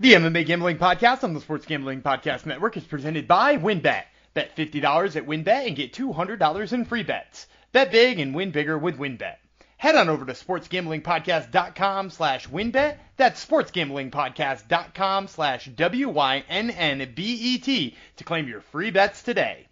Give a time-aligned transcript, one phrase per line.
[0.00, 4.04] The MMA Gambling Podcast on the Sports Gambling Podcast Network is presented by WynnBET.
[4.32, 7.48] Bet $50 at WynnBET and get $200 in free bets.
[7.72, 9.34] Bet big and win bigger with WynnBET.
[9.76, 12.98] Head on over to sportsgamblingpodcast.com slash wynnbet.
[13.16, 16.36] That's sportsgamblingpodcast.com slash W-Y-N-N-B-E-T
[18.18, 19.66] to claim your free bets today.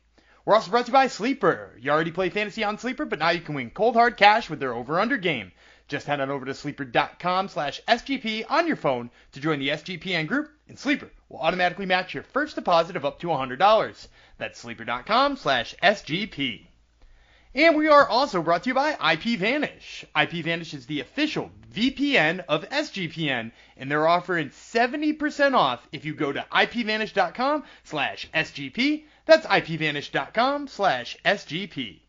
[0.44, 1.76] We're also brought to you by Sleeper.
[1.80, 4.58] You already play fantasy on Sleeper, but now you can win cold hard cash with
[4.58, 5.52] their over-under game.
[5.88, 10.26] Just head on over to sleeper.com slash SGP on your phone to join the SGPN
[10.26, 14.08] group, and Sleeper will automatically match your first deposit of up to $100.
[14.38, 16.66] That's sleeper.com slash SGP.
[17.54, 20.04] And we are also brought to you by IPVanish.
[20.14, 26.32] IPVanish is the official VPN of SGPN, and they're offering 70% off if you go
[26.32, 29.04] to IPVanish.com slash SGP.
[29.24, 32.00] That's IPVanish.com slash SGP.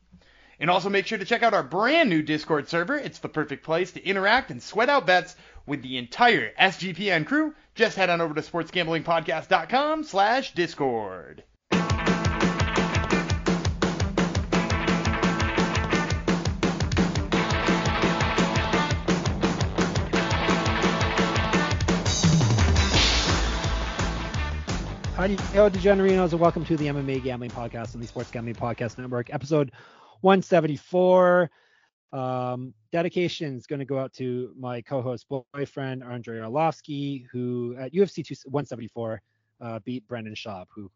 [0.59, 2.95] And also make sure to check out our brand new Discord server.
[2.95, 5.35] It's the perfect place to interact and sweat out bets
[5.67, 7.53] with the entire SGPN crew.
[7.75, 11.43] Just head on over to sportsgamblingpodcast.com slash Discord.
[25.17, 28.99] Hi, hello, DeGenerinos, and welcome to the MMA Gambling Podcast on the Sports Gambling Podcast
[28.99, 29.71] Network, episode
[30.21, 31.49] 174.
[32.13, 37.93] Um, dedication is going to go out to my co-host boyfriend Andrei Arlovsky, who at
[37.93, 39.21] UFC 174
[39.59, 40.89] uh, beat Brendan Schaub, who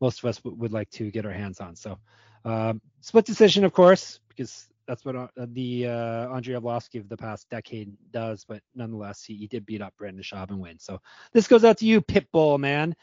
[0.00, 1.76] most of us w- would like to get our hands on.
[1.76, 1.98] So
[2.44, 7.16] um, split decision, of course, because that's what uh, the uh, Andrei Arlovsky of the
[7.16, 8.44] past decade does.
[8.44, 10.78] But nonetheless, he, he did beat up Brendan Schaub and win.
[10.78, 11.00] So
[11.32, 12.96] this goes out to you, Pitbull man.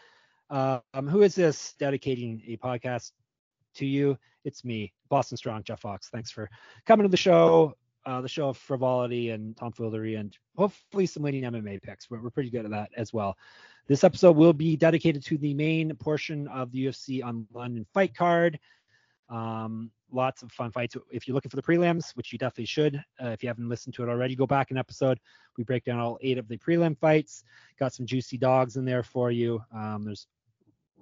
[0.50, 3.12] Uh, um, who is this dedicating a podcast
[3.78, 4.18] to you?
[4.44, 6.10] It's me, Boston Strong, Jeff Fox.
[6.10, 6.50] Thanks for
[6.86, 7.76] coming to the show,
[8.06, 12.10] uh, the show of frivolity and tomfoolery, and hopefully some leading MMA picks.
[12.10, 13.38] We're, we're pretty good at that as well.
[13.88, 18.16] This episode will be dedicated to the main portion of the UFC on London fight
[18.16, 18.60] card.
[19.30, 20.96] Um, lots of fun fights.
[21.12, 23.96] If you're looking for the prelims, which you definitely should, uh, if you haven't listened
[23.96, 25.20] to it already, go back an episode.
[25.58, 27.44] We break down all eight of the prelim fights.
[27.80, 29.62] Got some juicy dogs in there for you.
[29.74, 30.28] Um, there's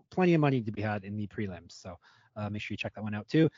[0.09, 1.71] plenty of money to be had in the prelims.
[1.71, 1.97] So
[2.35, 3.50] uh, make sure you check that one out too.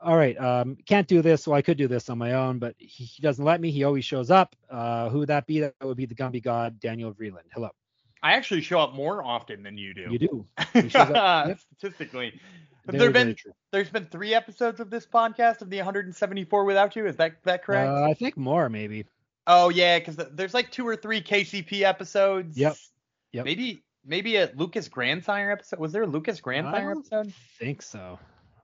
[0.00, 0.38] All right.
[0.38, 1.46] Um, can't do this.
[1.46, 3.70] Well, I could do this on my own, but he, he doesn't let me.
[3.70, 4.54] He always shows up.
[4.70, 5.60] Uh, who would that be?
[5.60, 7.48] That would be the Gumby God, Daniel Vreeland.
[7.52, 7.70] Hello.
[8.22, 10.08] I actually show up more often than you do.
[10.10, 10.46] You do.
[10.74, 11.58] yep.
[11.78, 12.40] Statistically.
[12.86, 13.36] Very, there been
[13.72, 17.06] there's been three episodes of this podcast of the 174 without you.
[17.06, 17.88] Is that that correct?
[17.90, 19.06] Uh, I think more maybe.
[19.46, 22.56] Oh yeah, because there's like two or three KCP episodes.
[22.56, 22.76] Yep.
[23.32, 23.44] Yep.
[23.44, 25.80] Maybe maybe a Lucas Grandsire episode.
[25.80, 27.28] Was there a Lucas Grandsire episode?
[27.28, 28.18] I think so.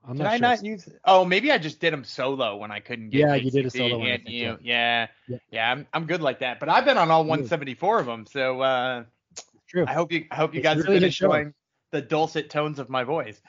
[0.05, 0.41] I'm Did not I sure.
[0.41, 0.89] not use?
[1.05, 3.19] Oh, maybe I just did them solo when I couldn't get.
[3.19, 4.07] Yeah, you did a solo one.
[4.25, 5.07] You, yeah.
[5.27, 6.59] yeah, yeah, I'm I'm good like that.
[6.59, 9.03] But I've been on all 174 of them, so uh,
[9.67, 9.85] true.
[9.87, 11.53] I hope you I hope you it's guys really have been enjoying
[11.91, 13.41] the dulcet tones of my voice.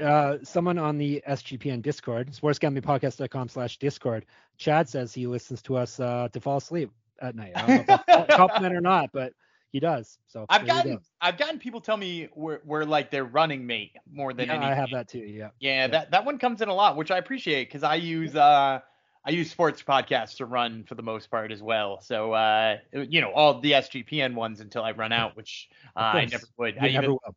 [0.00, 4.26] Uh, someone on the SGPN Discord, sportsgamblingpodcast.com slash Discord,
[4.58, 7.52] Chad says he listens to us uh, to fall asleep at night.
[7.54, 9.32] I don't know if that's a compliment or not, but
[9.74, 10.18] he does.
[10.28, 11.00] So I've gotten.
[11.20, 14.70] I've gotten people tell me we're, we're like their running mate more than yeah, anything.
[14.70, 15.18] I have that too.
[15.18, 15.48] Yeah.
[15.58, 15.86] Yeah, yeah.
[15.88, 18.78] that that one comes in a lot, which I appreciate because I use uh
[19.24, 22.00] I use sports podcasts to run for the most part as well.
[22.00, 26.26] So uh you know all the SGPN ones until I run out, which uh, I
[26.26, 26.76] never would.
[26.76, 27.34] You I never even, will.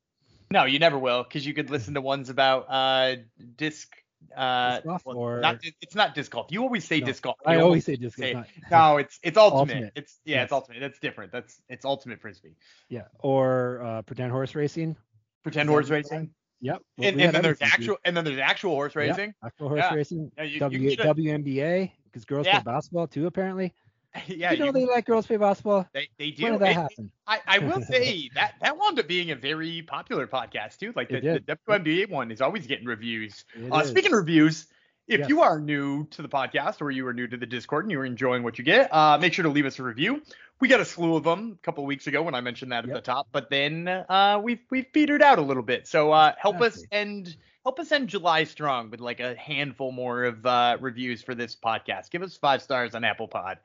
[0.51, 3.15] No, you never will, because you could listen to ones about uh
[3.55, 3.95] disc.
[4.35, 6.47] Uh, well, or not, it's not disc golf.
[6.49, 7.37] You always say No, disc golf.
[7.45, 8.45] I You always say disc golf.
[8.71, 9.73] no, it's it's ultimate.
[9.75, 9.93] Ultimate.
[9.95, 10.79] It's yeah, it's ultimate.
[10.79, 11.31] That's different.
[11.31, 12.55] That's it's ultimate frisbee.
[12.89, 13.03] Yeah.
[13.19, 14.95] Or uh, pretend horse racing.
[15.43, 16.31] Pretend horse racing.
[16.61, 16.81] Yep.
[16.97, 19.33] And, and then there's actual and then there's actual horse racing.
[19.43, 19.93] Actual horse Yeah.
[19.93, 20.31] racing.
[20.37, 22.59] Yeah, you- you W- a- WNBA because girls Yeah.
[22.61, 23.73] play basketball too apparently.
[24.27, 25.87] yeah, you know you- they like girls play basketball.
[25.93, 26.43] they, they do.
[26.43, 27.11] When did that It- happen?
[27.27, 30.93] I, I will say that that wound up being a very popular podcast too.
[30.95, 31.57] Like the, the.
[31.69, 33.45] WNBA one is always getting reviews.
[33.71, 34.67] Uh, speaking of reviews,
[35.07, 35.29] if Yes.
[35.29, 37.99] you are new to the podcast or you are new to the Discord and you
[37.99, 40.21] are enjoying what you get, uh, make sure to leave us a review.
[40.59, 42.79] We got a slew of them a couple of weeks ago when I mentioned that
[42.83, 42.95] at Yep.
[42.95, 45.87] the top, but then uh, we've we've petered out a little bit.
[45.87, 46.97] So uh, help us Exactly.
[46.99, 51.35] end help us end July strong with like a handful more of uh, reviews for
[51.35, 52.09] this podcast.
[52.09, 53.59] Give us five stars on Apple Pod.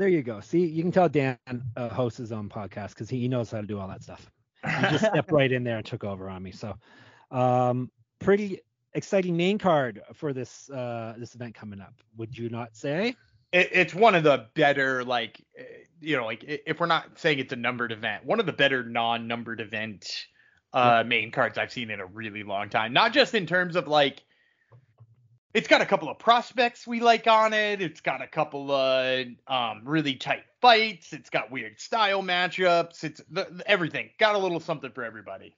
[0.00, 0.40] There you go.
[0.40, 1.36] See, you can tell Dan
[1.76, 4.30] uh, hosts his own podcast because he, he knows how to do all that stuff.
[4.64, 6.52] He just stepped right in there and took over on me.
[6.52, 6.74] So,
[7.30, 8.60] um, pretty
[8.94, 11.92] exciting main card for this uh, this event coming up.
[12.16, 13.14] Would you not say?
[13.52, 15.64] it, it's one of the better like eh,
[16.00, 18.82] you know like if we're not saying it's a numbered event one of the better
[18.82, 20.26] non-numbered event
[20.72, 23.88] uh main cards i've seen in a really long time not just in terms of
[23.88, 24.22] like
[25.52, 27.82] It's got a couple of prospects we like on it.
[27.82, 31.12] It's got a couple of um, really tight fights.
[31.12, 33.02] It's got weird style matchups.
[33.02, 34.10] It's the, everything.
[34.18, 35.56] Got a little something for everybody.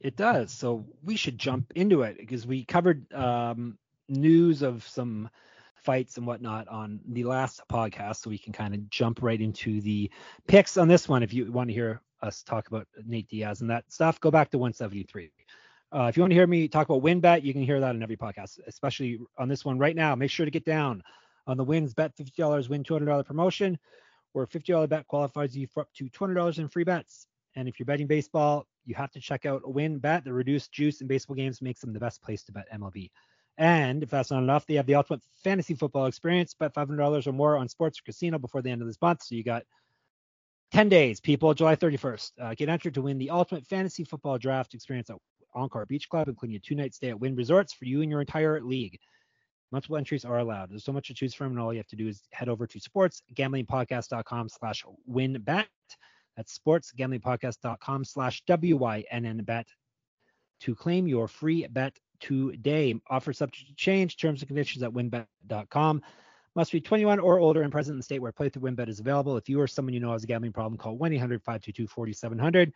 [0.00, 0.50] It does.
[0.50, 3.76] So we should jump into it because we covered um,
[4.08, 5.28] news of some
[5.74, 9.82] fights and whatnot on the last podcast, so we can kind of jump right into
[9.82, 10.10] the
[10.46, 11.22] picks on this one.
[11.22, 14.50] If you want to hear us talk about Nate Diaz and that stuff, go back
[14.52, 15.30] to 173.
[15.94, 18.02] Uh, if you want to hear me talk about WynnBET, you can hear that in
[18.02, 20.16] every podcast, especially on this one right now.
[20.16, 21.04] Make sure to get down
[21.46, 23.78] on the wins bet $50 win $200 promotion,
[24.32, 27.28] where $50 bet qualifies you for up to $200 in free bets.
[27.54, 30.24] And if you're betting baseball, you have to check out WynnBET.
[30.24, 33.10] The reduced juice in baseball games makes them the best place to bet MLB.
[33.56, 36.54] And if that's not enough, they have the ultimate fantasy football experience.
[36.54, 39.22] Bet $500 or more on sports or casino before the end of this month.
[39.22, 39.62] So you got
[40.72, 42.32] 10 days, people, July 31st.
[42.40, 45.18] Uh, get entered to win the ultimate fantasy football draft experience at
[45.54, 48.20] Encore Beach Club, including a two night stay at Wynn Resorts for you and your
[48.20, 48.98] entire league.
[49.72, 50.70] Multiple entries are allowed.
[50.70, 52.66] There's so much to choose from, and all you have to do is head over
[52.66, 55.66] to sportsgamblingpodcast.com slash wynnbet.
[56.36, 59.66] That's sportsgamblingpodcast.com slash W-Y-N-N bet
[60.60, 62.94] to claim your free bet today.
[63.10, 64.16] Offer subject to change.
[64.16, 66.02] Terms and conditions at wynnbet.com.
[66.56, 69.00] Must be 21 or older and present in the state where play through WynnBET is
[69.00, 69.36] available.
[69.36, 72.72] If you or someone you know has a gambling problem, call 1-800-522-4700.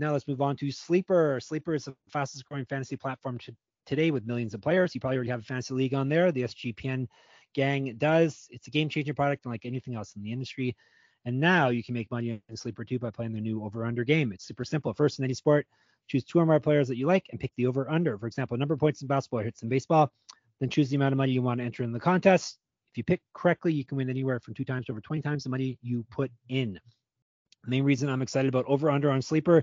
[0.00, 1.38] Now let's move on to Sleeper.
[1.42, 3.54] Sleeper is the fastest growing fantasy platform to,
[3.84, 4.94] today with millions of players.
[4.94, 6.32] You probably already have a fantasy league on there.
[6.32, 7.06] The SGPN
[7.54, 8.46] gang does.
[8.48, 10.74] It's a game changing product unlike anything else in the industry.
[11.26, 14.02] And now you can make money in Sleeper too by playing their new over under
[14.02, 14.32] game.
[14.32, 14.94] It's super simple.
[14.94, 15.66] First, in any sport,
[16.08, 18.16] choose two or more players that you like and pick the over under.
[18.16, 20.10] For example, number of points in basketball, hits in baseball.
[20.60, 22.58] Then choose the amount of money you want to enter in the contest.
[22.90, 25.44] If you pick correctly, you can win anywhere from two times to over 20 times
[25.44, 26.80] the money you put in.
[27.66, 29.62] Main reason I'm excited about over under on Sleeper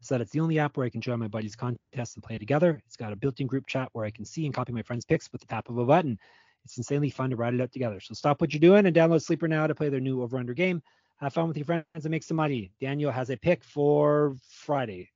[0.00, 2.38] is that it's the only app where I can join my buddies' contests and play
[2.38, 2.80] together.
[2.86, 5.30] It's got a built-in group chat where I can see and copy my friends' picks
[5.32, 6.18] with the tap of a button.
[6.64, 8.00] It's insanely fun to ride it out together.
[8.00, 10.54] So stop what you're doing and download Sleeper now to play their new over under
[10.54, 10.82] game.
[11.18, 12.72] Have fun with your friends and make some money.
[12.80, 15.08] Daniel has a pick for Friday.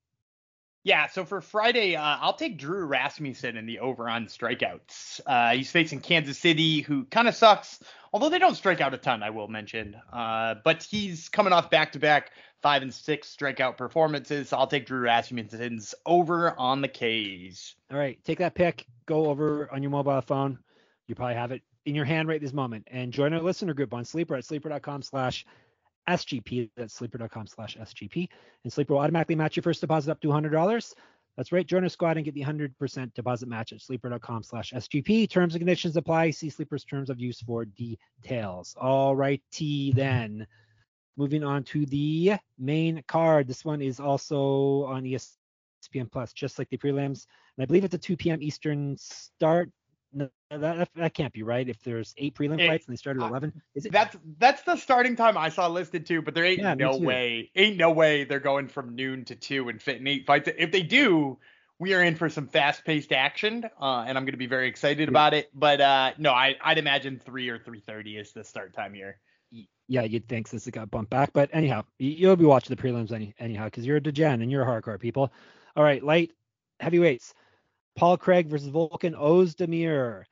[0.83, 5.21] Yeah, so for Friday, uh, I'll take Drew Rasmussen in the over on strikeouts.
[5.27, 7.81] Uh, he's facing Kansas City, who kind of sucks,
[8.15, 9.95] although they don't strike out a ton, I will mention.
[10.11, 12.31] Uh, but he's coming off back to back
[12.63, 14.49] five and six strikeout performances.
[14.49, 17.75] So I'll take Drew Rasmussen's over on the K's.
[17.91, 20.59] All right, take that pick, go over on your mobile phone.
[21.09, 23.93] You probably have it in your hand right this moment, and join our listener group
[23.93, 25.45] on Sleeper at sleeper.com slash
[26.11, 26.71] SGP.
[26.77, 28.29] That's sleeper.com slash SGP.
[28.65, 30.95] And Sleeper will automatically match your first deposit up to $100.
[31.37, 31.67] That's right.
[31.67, 35.31] Join our squad and get the 100% deposit match at sleeper.com slash SGP.
[35.31, 36.31] Terms and conditions apply.
[36.31, 38.77] See Sleeper's terms of use for details.
[38.79, 40.47] All righty then.
[41.17, 43.47] Moving on to the main card.
[43.47, 47.27] This one is also on ESPN Plus, just like the prelims.
[47.57, 48.43] And I believe it's a 2 p.m.
[48.43, 49.71] Eastern start.
[50.13, 51.69] No, that, that can't be right.
[51.69, 53.93] If there's eight prelim it, fights and they start at 11, is it?
[53.93, 56.21] That's that's the starting time I saw listed too.
[56.23, 59.69] But there ain't yeah, no way, ain't no way they're going from noon to two
[59.69, 60.49] and fitting eight fights.
[60.59, 61.39] If they do,
[61.79, 65.09] we are in for some fast-paced action, uh, and I'm going to be very excited
[65.09, 65.13] yeah.
[65.13, 65.51] about it.
[65.55, 69.19] But uh, no, I, I'd imagine three or 3:30 is the start time here.
[69.89, 73.11] Yeah, you'd think since it got bumped back, but anyhow, you'll be watching the prelims
[73.11, 75.33] any, anyhow because you're a degen and you're a hardcore people.
[75.75, 76.31] All right, light
[76.81, 77.35] heavyweights.
[78.01, 80.25] Paul Craig versus Volkan Ozdemir.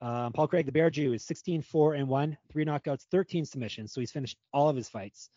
[0.00, 3.92] Um, Paul Craig, the Bear Jew, is 16 4 and 1, three knockouts, 13 submissions.
[3.92, 5.30] So he's finished all of his fights.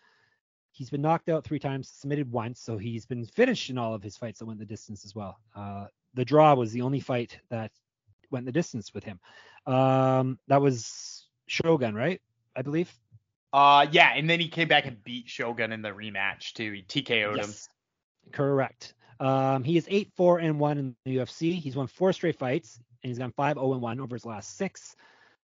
[0.71, 2.59] He's been knocked out three times, submitted once.
[2.61, 5.39] So he's been finished in all of his fights that went the distance as well.
[5.55, 7.71] Uh, the draw was the only fight that
[8.29, 9.19] went the distance with him.
[9.65, 12.21] Um, that was Shogun, right?
[12.55, 12.93] I believe.
[13.51, 16.71] Uh, yeah, and then he came back and beat Shogun in the rematch too.
[16.71, 17.47] He TKO'd yes.
[17.47, 18.31] him.
[18.31, 18.93] Correct.
[19.19, 21.59] Um, he is 8 4 and 1 in the UFC.
[21.59, 24.57] He's won four straight fights, and he's gone 5 0 and 1 over his last
[24.57, 24.95] six.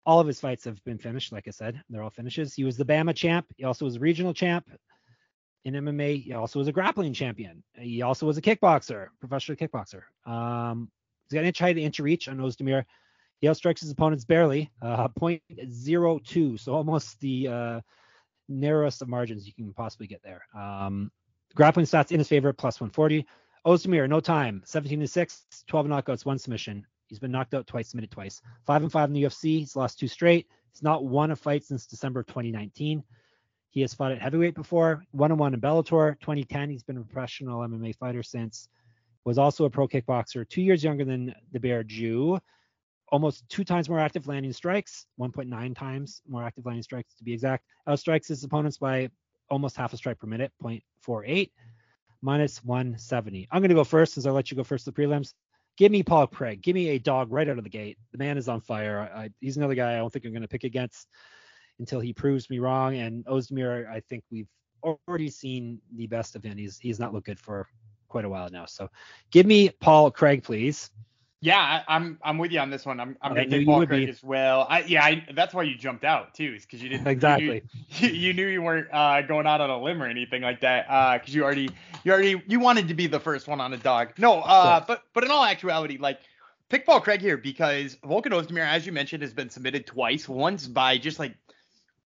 [0.06, 1.82] All of his fights have been finished, like I said.
[1.90, 2.54] They're all finishes.
[2.54, 3.46] He was the BAMMA champ.
[3.56, 4.70] He also was a regional champ
[5.64, 6.24] in MMA.
[6.24, 7.64] He also was a grappling champion.
[7.78, 10.02] He also was a kickboxer, professional kickboxer.
[10.30, 10.92] Um,
[11.26, 12.84] he's got an inch height, an inch reach on Ozdemir.
[13.40, 17.82] He outstrikes his opponents barely, uh, 0.02, so almost the uh,
[18.48, 20.46] narrowest of margins you can possibly get there.
[20.56, 21.12] Um,
[21.56, 23.26] grappling stats in his favor, plus 140.
[23.66, 26.86] Ozdemir, no time, 17 to 6, 12 knockouts, one submission.
[27.08, 28.42] He's been knocked out twice, submitted twice.
[28.66, 29.60] Five and five in the UFC.
[29.60, 30.48] He's lost two straight.
[30.72, 33.04] He's not won a fight since December of 2019.
[33.70, 36.20] He has fought at heavyweight before, one on one in Bellator.
[36.20, 38.68] 2010, he's been a professional MMA fighter since.
[39.26, 42.40] Was also a pro kickboxer, two years younger than the Bear Jew.
[43.10, 47.32] Almost two times more active landing strikes, 1.9 times more active landing strikes to be
[47.32, 47.64] exact.
[47.88, 49.10] Outstrikes his opponents by
[49.50, 51.52] almost half a strike per minute, 0.48
[52.24, 53.48] minus 170.
[53.52, 55.34] I'm going to go first since I let you go first the prelims.
[55.78, 56.62] give me Paul Craig.
[56.62, 57.98] Give me a dog right out of the gate.
[58.14, 59.12] The man is on fire.
[59.14, 61.08] I, I, he's another guy I don't think I'm going to pick against
[61.80, 62.96] until he proves me wrong.
[62.96, 64.48] And Ozdemir, I think we've
[64.84, 66.58] already seen the best of him.
[66.58, 67.68] He's he's not looked good for
[68.08, 68.66] quite a while now.
[68.66, 68.90] So
[69.32, 70.92] give me Paul Craig, please.
[71.44, 73.02] Yeah, I, am I'm, I'm with you on this one.
[73.02, 74.66] I'm I'm gonna take Paul Craig as well.
[74.70, 77.64] I yeah, I, that's why you jumped out too, is because you didn't exactly.
[77.90, 80.86] You, you, knew you weren't uh, going out on a limb or anything like that.
[80.88, 81.70] Uh, because you already
[82.06, 84.14] you already you wanted to be the first one on a dog.
[84.18, 84.86] No, uh, yeah.
[84.88, 86.22] but but in all actuality, like
[86.70, 90.30] pick Paul Craig here because Volkan Ozdemir, as you mentioned, has been submitted twice.
[90.30, 91.36] Once by just like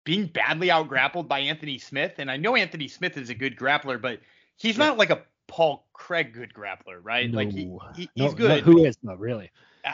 [0.03, 3.55] being badly out grappled by Anthony Smith, and I know Anthony Smith is a good
[3.55, 4.19] grappler, but
[4.55, 7.29] he's not like a Paul Craig good grappler, right?
[7.29, 7.37] No.
[7.37, 8.63] Like he, he he's no, good.
[8.63, 9.49] Who is not really?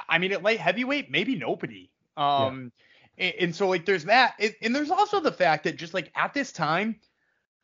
[0.10, 1.90] I mean, at light heavyweight, maybe nobody.
[2.18, 2.72] Um,
[3.18, 3.26] yeah.
[3.26, 6.12] and, and, so like there's that, and, and, there's also the fact that just like
[6.16, 7.00] at this time,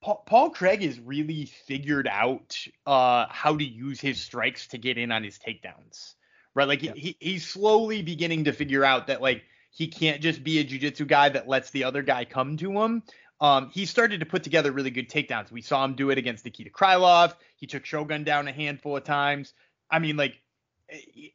[0.01, 4.97] Paul, Paul Craig has really figured out uh how to use his strikes to get
[4.97, 6.15] in on his takedowns,
[6.55, 6.67] right?
[6.67, 6.93] Like yeah.
[6.95, 11.05] he he's slowly beginning to figure out that like he can't just be a jiu-jitsu
[11.05, 13.03] guy that lets the other guy come to him.
[13.41, 15.51] Um, he started to put together really good takedowns.
[15.51, 17.33] We saw him do it against Nikita Krylov.
[17.55, 19.53] He took Shogun down a handful of times.
[19.89, 20.41] I mean, like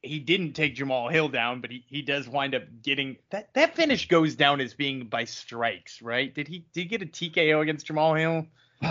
[0.03, 3.75] he didn't take Jamal Hill down, but he, he does wind up getting that that
[3.77, 6.35] finish goes down as being by strikes, right?
[6.35, 8.47] Did he did he get a TKO against Jamal Hill?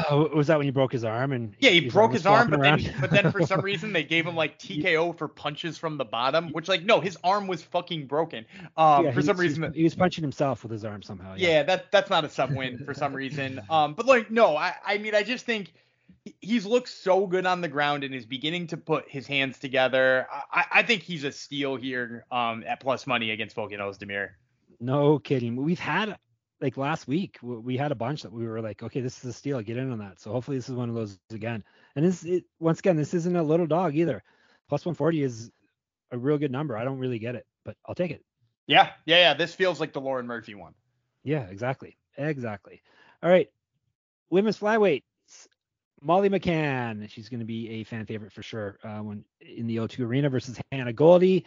[0.09, 2.59] Oh, was that when he broke his arm and yeah, he broke his arm, but
[2.59, 6.05] then, but then for some reason they gave him like TKO for punches from the
[6.05, 8.45] bottom, which like no, his arm was fucking broken.
[8.77, 11.35] Um, yeah, for some reason he was punching himself with his arm somehow.
[11.35, 13.61] Yeah, yeah that that's not a sub win for some reason.
[13.69, 15.73] Um, but like no, I I mean I just think
[16.41, 20.27] he's looked so good on the ground and is beginning to put his hands together.
[20.51, 24.29] I, I think he's a steal here um, at plus money against Volkan Demir.
[24.79, 25.55] No kidding.
[25.55, 26.17] We've had
[26.63, 29.33] like last week we had a bunch that we were like, okay, this is a
[29.33, 29.61] steal.
[29.61, 30.21] Get in on that.
[30.21, 31.61] So hopefully this is one of those again.
[31.97, 34.23] And this it, once again, this isn't a little dog either.
[34.69, 35.51] Plus 140 is
[36.11, 36.77] a real good number.
[36.77, 38.23] I don't really get it, but I'll take it.
[38.65, 39.33] Yeah, yeah, yeah.
[39.33, 40.73] This feels like the Lauren Murphy one.
[41.25, 42.81] Yeah, exactly, exactly.
[43.21, 43.49] All right,
[44.29, 45.03] women's flyweight.
[46.01, 47.09] Molly McCann.
[47.09, 50.29] She's going to be a fan favorite for sure uh, when in the O2 Arena
[50.29, 51.45] versus Hannah Goldy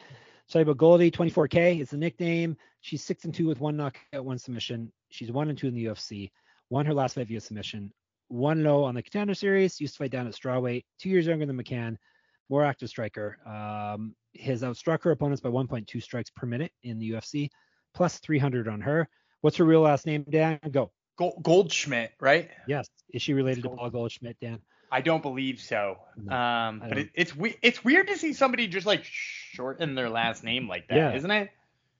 [0.49, 2.57] Sorry about Goldy, 24K is the nickname.
[2.87, 4.93] She's six and two with one knockout, one submission.
[5.11, 6.31] She's one and two in the UFC.
[6.71, 7.93] Won her last fight via submission.
[8.29, 9.81] One low on the contender series.
[9.81, 10.85] Used to fight down at strawweight.
[11.01, 11.97] Two years younger than McCann.
[12.49, 13.39] More active striker.
[13.45, 17.51] Um, has outstruck her opponents by 1.2 strikes per minute in the UFC,
[17.93, 19.09] plus 300 on her.
[19.41, 20.61] What's her real last name, Dan?
[20.71, 20.93] Go.
[21.43, 22.51] Goldschmidt, right?
[22.69, 22.87] Yes.
[23.13, 23.79] Is she related Gold.
[23.79, 24.61] to Paul Goldschmidt, Dan?
[24.93, 25.97] I don't believe so.
[26.17, 30.45] No, um, but it, it's it's weird to see somebody just like shorten their last
[30.45, 31.15] name like that, yeah.
[31.15, 31.51] isn't it?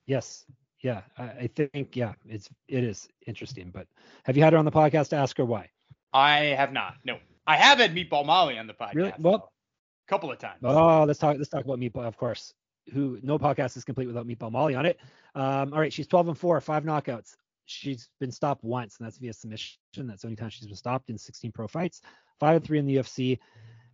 [0.05, 0.45] Yes.
[0.81, 1.01] Yeah.
[1.17, 3.71] I, I, think yeah, it's it is interesting.
[3.73, 3.87] But
[4.25, 5.69] have you had her on the podcast to ask her why?
[6.13, 6.95] I have not.
[7.03, 7.17] No.
[7.45, 8.95] I have had Meatball Molly on the podcast.
[8.95, 9.13] Really?
[9.19, 9.51] Well,
[10.07, 10.59] a couple of times.
[10.63, 11.37] Oh, let's talk.
[11.37, 12.53] Let's talk about Meatball, of course.
[12.93, 14.99] Who no podcast is complete without Meatball Molly on it.
[15.35, 17.35] Um, all right, she's 12 and four, five knockouts
[17.67, 19.77] she's been stopped once, and that's via submission.
[19.95, 22.01] That's the only time she's been stopped in 16 pro fights.
[22.39, 23.37] Five and three in the UFC.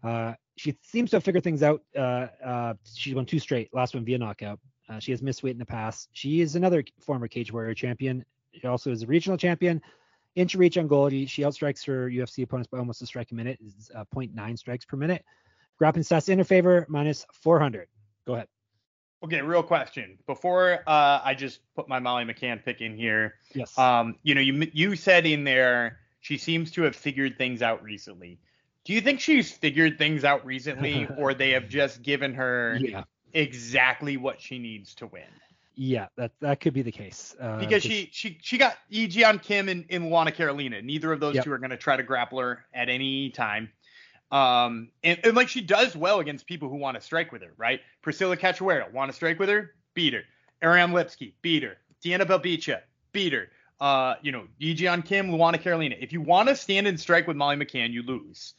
[0.03, 1.81] Uh, she seems to have figured things out.
[1.95, 3.73] Uh, uh, she won two straight.
[3.73, 4.59] Last one via knockout.
[4.89, 6.09] Uh, she has missed weight in the past.
[6.11, 8.25] She is another former Cage Warrior champion.
[8.51, 9.81] She also is a regional champion.
[10.35, 11.25] Inch reach on Goldy.
[11.25, 13.59] She outstrikes her UFC opponents by almost a strike a minute.
[13.65, 15.23] Is uh, 0.9 strikes per minute.
[15.77, 17.87] Grappling stats in her favor minus 400.
[18.25, 18.47] Go ahead.
[19.23, 20.17] Okay, real question.
[20.27, 23.35] Before uh, I just put my Molly McCann pick in here.
[23.53, 23.77] Yes.
[23.77, 27.83] Um, you know, you you said in there she seems to have figured things out
[27.83, 28.39] recently.
[28.85, 33.03] Do you think she's figured things out recently, or they have just given her yeah.
[33.33, 35.23] Exactly what she needs to win?
[35.75, 37.35] Yeah, that that could be the case.
[37.39, 40.81] Uh, because she she she got Ji Yeon Kim and, and Luana Carolina.
[40.81, 41.45] Neither of those yep.
[41.45, 43.69] two are going to try to grapple her at any time.
[44.31, 47.53] Um, and, and, like she does well against people who want to strike with her,
[47.55, 47.81] right?
[48.01, 49.75] Priscilla Cachoeira, want to strike with her?
[49.93, 50.23] Beat her.
[50.63, 51.77] Ariane Lipski, beat her.
[52.01, 53.49] Diana Belbita, beat her.
[53.79, 55.95] Uh, you know, Ji Yeon Kim, Luana Carolina.
[55.99, 58.53] If you want to stand and strike with Molly McCann, you lose.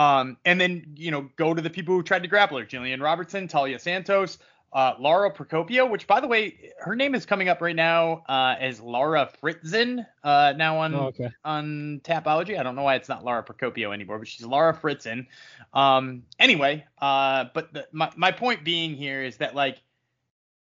[0.00, 2.64] Um, and then, you know, go to the people who tried to grapple her.
[2.64, 4.38] Jillian Robertson, Talia Santos,
[4.72, 8.54] uh, Lara Procopio, which by the way, her name is coming up right now uh,
[8.58, 11.28] as Laura Fritzen, uh, now on oh, okay.
[11.44, 12.58] on Tapology.
[12.58, 15.26] I don't know why it's not Laura Procopio anymore, but she's Laura Fritzen.
[15.74, 19.82] Um, anyway, uh, but the, my my point being here is that like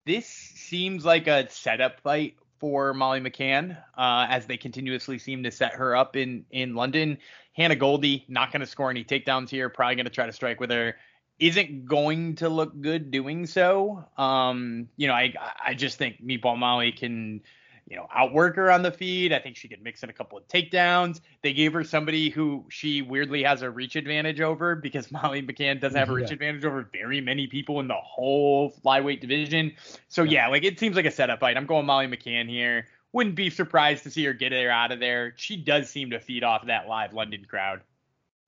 [0.06, 5.52] this seems like a setup fight for Molly McCann, uh, as they continuously seem to
[5.52, 7.20] set her up in in London.
[7.54, 9.70] Hannah Goldy not going to score any takedowns here.
[9.70, 10.96] Probably going to try to strike with her
[11.38, 14.04] isn't going to look good doing so.
[14.18, 17.42] Um, you know, I I just think Meatball Molly can
[17.88, 19.32] you know, outwork her on the feed.
[19.32, 21.22] I think she could mix in a couple of takedowns.
[21.44, 25.80] They gave her somebody who she weirdly has a reach advantage over because Molly McCann
[25.80, 26.34] doesn't have a reach Yeah.
[26.34, 29.74] advantage over very many people in the whole flyweight division.
[30.08, 31.58] So yeah, like it seems like a setup fight.
[31.58, 32.88] I'm going Molly McCann here.
[33.14, 35.34] Wouldn't be surprised to see her get her out of there.
[35.38, 37.82] She does seem to feed off that live London crowd.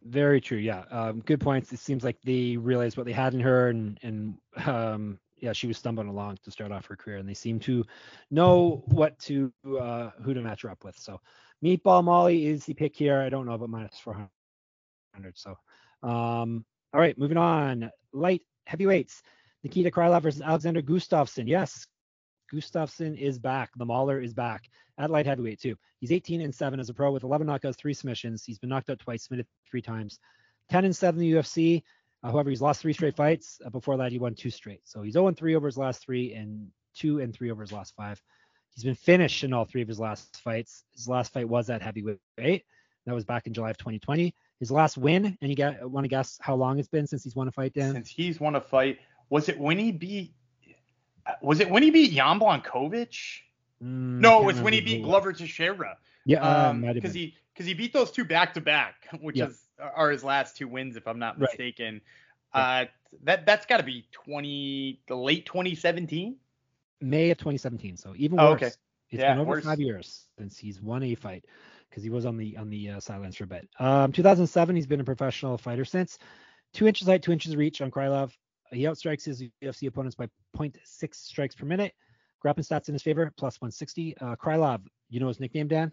[0.04, 0.58] Very true.
[0.58, 0.84] Yeah.
[0.92, 1.72] Um, good points.
[1.74, 5.68] It seems like they realized what they had in her, and and um, yeah, she
[5.68, 7.86] was stumbling along to start off her career, and they seem to
[8.32, 10.98] know what to uh, who to match her up with.
[10.98, 11.20] So,
[11.64, 13.22] Meatball Molly is the pick here.
[13.22, 14.30] I don't know about minus 400.
[15.36, 15.52] So,
[16.04, 17.92] um, all right, moving on.
[18.14, 19.22] Light heavyweights.
[19.64, 21.48] Nikita Krylov versus Alexander Gustafsson.
[21.48, 21.88] Yes,
[22.54, 23.72] Gustafsson is back.
[23.76, 25.76] The Mauler is back at light heavyweight too.
[26.00, 28.44] He's 18 and 7 as a pro with 11 knockouts, three submissions.
[28.44, 30.20] He's been knocked out twice, submitted three times.
[30.70, 31.84] 10 and 7 in the UFC.
[32.24, 33.62] Uh, however, he's lost three straight fights.
[33.66, 34.82] Uh, before that, he won two straight.
[34.86, 37.96] So he's 0 3 over his last three and 2 and 3 over his last
[37.96, 38.22] five.
[38.74, 40.84] He's been finished in all three of his last fights.
[40.96, 42.20] His last fight was at heavyweight.
[42.38, 44.36] That was back in July of 2020.
[44.60, 47.36] His last win, and you got want to guess how long it's been since he's
[47.36, 47.94] won a fight, Dan?
[47.94, 50.34] Since he's won a fight, was it when he beat?
[51.26, 53.40] uh, Was it when he beat Jan Blachowicz?
[53.84, 55.98] Mm, No, it was when he beat Glover Teixeira.
[56.26, 59.46] Yeah, uh, Um, because he because he beat those two back to back, which Yeah.
[59.46, 62.02] is are his last two wins, if I'm not mistaken.
[62.54, 62.84] Right.
[62.84, 62.86] Uh,
[63.24, 66.36] that that's got to be 20 the late 2017.
[67.02, 67.98] May of 2017.
[67.98, 68.56] So even Oh, worse.
[68.62, 68.72] okay.
[69.10, 69.64] It's Yeah, been over worse.
[69.66, 71.46] five years since he's won a fight
[71.90, 73.68] because he was on the on the uh, sidelines for a bit.
[73.80, 76.18] Um, 2007, he's been a professional fighter since.
[76.74, 78.32] Two inches height, two inches reach on Krylov.
[78.72, 81.94] He outstrikes his UFC opponents by 0.6 strikes per minute.
[82.42, 84.18] Grappling stats in his favor, plus 160.
[84.18, 85.92] Uh, Krylov, you know his nickname, Dan?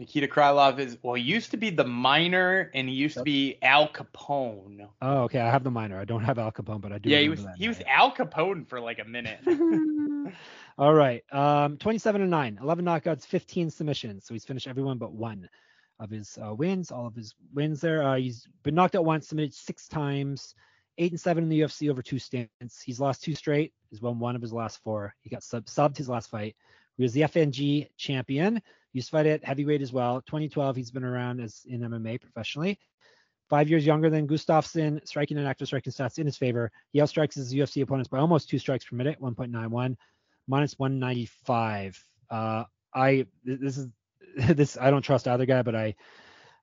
[0.00, 3.58] Nikita Krylov is well, he used to be the minor, and he used to be
[3.62, 4.88] Al Capone.
[5.00, 5.40] Oh, okay.
[5.40, 6.00] I have the minor.
[6.00, 7.10] I don't have Al Capone, but I do.
[7.10, 9.38] Yeah, he was that he was Al Capone for like a minute.
[10.78, 11.22] All right.
[11.32, 14.24] Um, 27 and 9, 11 knockouts, 15 submissions.
[14.26, 15.48] So he's finished everyone but one
[16.00, 16.90] of his uh, wins.
[16.90, 18.02] All of his wins there.
[18.02, 20.56] Uh, he's been knocked out once, submitted six times,
[20.98, 22.82] eight and seven in the UFC over two stints.
[22.82, 23.72] He's lost two straight.
[23.90, 25.14] He's won one of his last four.
[25.20, 26.56] He got sub subbed his last fight.
[26.96, 28.60] He was the FNG champion.
[28.94, 30.22] Used to fight at heavyweight as well.
[30.22, 32.78] 2012, he's been around as in MMA professionally.
[33.50, 36.70] Five years younger than Gustafsson, striking and active striking stats in his favor.
[36.92, 39.96] He outstrikes his UFC opponents by almost two strikes per minute, 1.91,
[40.46, 42.02] minus 195.
[42.30, 43.88] Uh, I this is
[44.56, 45.94] this I don't trust either guy, but I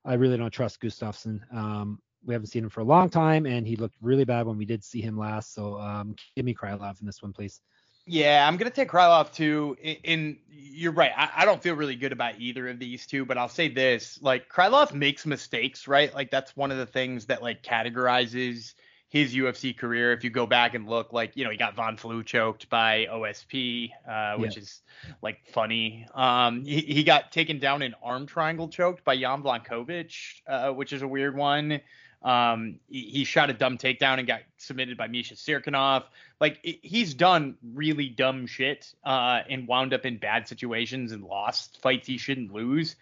[0.04, 1.40] I really don't trust Gustafsson.
[1.54, 4.56] Um, we haven't seen him for a long time, and he looked really bad when
[4.56, 5.54] we did see him last.
[5.54, 7.60] So um, give me Krylov in this one, please.
[8.06, 9.76] Yeah, I'm gonna take Krylov too.
[10.04, 10.38] And-
[10.74, 11.12] you're right.
[11.14, 14.18] I, I don't feel really good about either of these two, but I'll say this:
[14.22, 16.12] like Krylov makes mistakes, right?
[16.14, 18.74] Like that's one of the things that like categorizes
[19.08, 20.12] his UFC career.
[20.12, 23.06] If you go back and look, like you know, he got Von Flue choked by
[23.10, 24.80] OSP, uh, which is
[25.20, 26.06] like funny.
[26.14, 30.92] Um, he, he got taken down in arm triangle choked by Jan Blachowicz, uh, which
[30.94, 31.80] is a weird one.
[32.24, 36.04] Um, he, he shot a dumb takedown and got submitted by Misha Cirkunov.
[36.40, 41.24] Like it, he's done really dumb shit uh, and wound up in bad situations and
[41.24, 42.96] lost fights he shouldn't lose.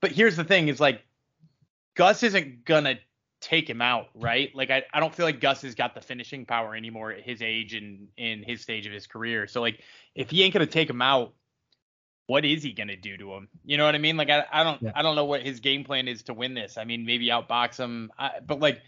[0.00, 1.02] But here's the thing: is like
[1.94, 2.98] Gus isn't gonna
[3.40, 4.54] take him out, right?
[4.54, 7.42] Like I, I don't feel like Gus has got the finishing power anymore at his
[7.42, 9.46] age and in his stage of his career.
[9.46, 9.80] So like
[10.14, 11.34] if he ain't gonna take him out,
[12.26, 13.48] what is he gonna do to him?
[13.64, 14.16] You know what I mean?
[14.16, 14.92] Like I, I don't Yeah.
[14.94, 16.78] I don't know what his game plan is to win this.
[16.78, 18.80] I mean maybe outbox him, I, but like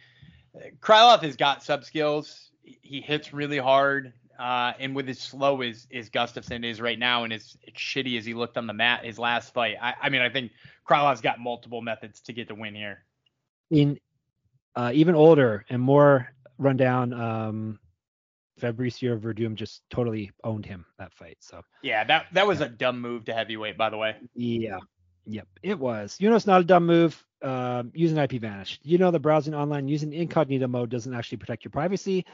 [0.80, 2.50] Krylov has got sub skills.
[2.62, 4.12] He hits really hard.
[4.38, 8.26] Uh, and with as slow as, as Gustafsson is right now and as shitty as
[8.26, 10.52] he looked on the mat his last fight, I, I mean, I think
[10.86, 13.04] Krylov's got multiple methods to get the win here.
[13.70, 13.98] In
[14.74, 17.78] uh, even older and more rundown, um,
[18.60, 21.36] Fabricio Werdum just totally owned him that fight.
[21.40, 24.16] So Yeah, that that was a dumb move to heavyweight, by the way.
[24.34, 24.78] Yeah.
[25.26, 25.48] Yep.
[25.62, 26.16] It was.
[26.20, 27.22] You know, it's not a dumb move.
[27.42, 28.80] Um, using IP Vanish.
[28.82, 32.24] You know, the browsing online using incognito mode doesn't actually protect your privacy.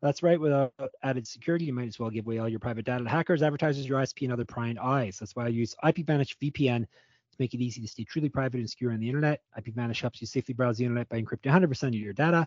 [0.00, 0.40] That's right.
[0.40, 3.42] Without added security, you might as well give away all your private data to hackers,
[3.42, 5.18] advertisers, your ISP, and other prying eyes.
[5.18, 8.60] That's why I use IP Vanish VPN to make it easy to stay truly private
[8.60, 9.42] and secure on the internet.
[9.56, 12.46] IP Vanish helps you safely browse the internet by encrypting 100% of your data.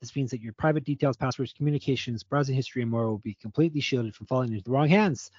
[0.00, 3.80] This means that your private details, passwords, communications, browsing history, and more will be completely
[3.80, 5.30] shielded from falling into the wrong hands.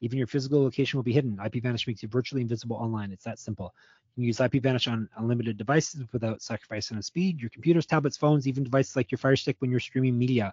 [0.00, 1.38] Even your physical location will be hidden.
[1.44, 3.12] IP Vanish makes you virtually invisible online.
[3.12, 3.74] It's that simple.
[4.16, 7.40] You can use IP Vanish on unlimited devices without sacrificing on speed.
[7.40, 10.52] Your computers, tablets, phones, even devices like your Fire Stick when you're streaming media.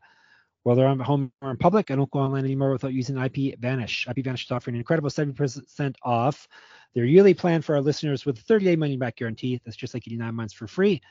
[0.63, 3.59] Whether I'm at home or in public, I don't go online anymore without using IP
[3.59, 4.07] Vanish.
[4.07, 6.47] IP Vanish is offering an incredible 70% off
[6.93, 9.59] their yearly plan for our listeners with a 30-day money-back guarantee.
[9.65, 11.01] That's just like 89 months for free.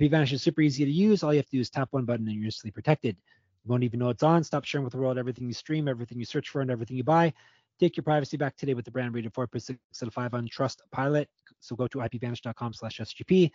[0.00, 1.22] IP Vanish is super easy to use.
[1.22, 3.16] All you have to do is tap one button and you're instantly protected.
[3.64, 4.44] You won't even know it's on.
[4.44, 7.04] Stop sharing with the world everything you stream, everything you search for, and everything you
[7.04, 7.32] buy.
[7.78, 9.70] Take your privacy back today with the brand rated 4.6
[10.02, 11.26] out of 5 on Trustpilot.
[11.60, 13.50] So go to ipvanish.com slash SGP.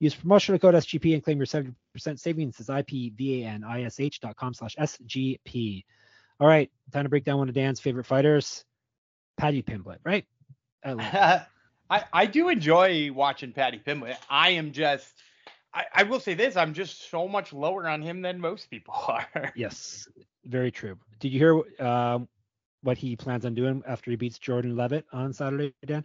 [0.00, 1.74] Use promotional code SGP and claim your 70%
[2.18, 2.56] savings.
[2.56, 5.84] This is ipvanish.com slash SGP.
[6.40, 8.64] All right, time to break down one of Dan's favorite fighters,
[9.36, 10.24] Paddy Pimblett, right?
[10.84, 11.42] I.
[11.90, 14.16] I, I do enjoy watching Paddy Pimblett.
[14.30, 15.12] I am just,
[15.72, 18.94] I, I will say this, I'm just so much lower on him than most people
[19.08, 19.52] are.
[19.54, 20.08] Yes,
[20.44, 20.98] very true.
[21.20, 22.28] Did you hear um,
[22.82, 26.04] what he plans on doing after he beats Jordan Leavitt on Saturday, Dan?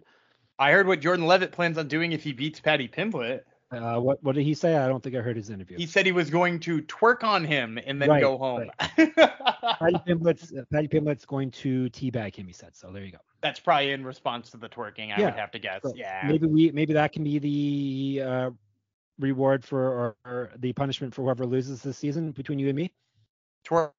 [0.58, 3.42] I heard what Jordan Leavitt plans on doing if he beats Paddy Pimblett.
[3.72, 4.76] Uh, what what did he say?
[4.76, 5.76] I don't think I heard his interview.
[5.76, 8.70] He said he was going to twerk on him and then Right, go home.
[8.96, 12.46] Paddy Pimblett's uh, Paddy Pimblett's going to teabag him.
[12.46, 12.92] He said so.
[12.92, 13.18] There you go.
[13.42, 15.82] That's probably in response to the twerking, I Yeah, would have to guess.
[15.82, 16.26] So yeah.
[16.28, 18.50] Maybe we maybe that can be the uh,
[19.18, 22.92] reward for or, or the punishment for whoever loses this season between you and me.
[23.66, 23.92] Twerk.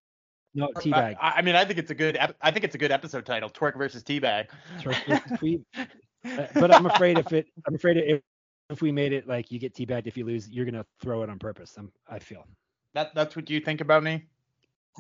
[0.54, 1.18] No teabag.
[1.22, 2.18] I, I mean, I think it's a good.
[2.18, 3.50] ep- I think it's a good episode title.
[3.50, 4.48] Twerk versus teabag.
[4.82, 5.62] Twerk versus tweet.
[5.76, 8.22] Uh, but I'm afraid if it I'm afraid if
[8.70, 11.30] if we made it like you get teabagged if you lose, you're gonna throw it
[11.30, 11.76] on purpose.
[11.78, 12.46] I'm, I feel.
[12.94, 14.26] That that's what you think about me.